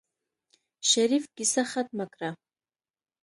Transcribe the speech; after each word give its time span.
شريف 0.89 1.23
کيسه 1.37 1.63
ختمه 1.71 2.05
کړه. 2.13 2.29